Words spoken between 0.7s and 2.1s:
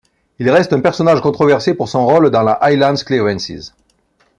un personnage controversé pour son